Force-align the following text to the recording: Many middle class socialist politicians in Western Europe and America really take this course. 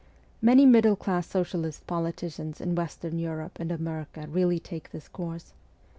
Many 0.41 0.65
middle 0.65 0.95
class 0.95 1.27
socialist 1.27 1.85
politicians 1.85 2.59
in 2.59 2.73
Western 2.73 3.19
Europe 3.19 3.59
and 3.59 3.71
America 3.71 4.25
really 4.27 4.59
take 4.59 4.89
this 4.89 5.07
course. 5.07 5.53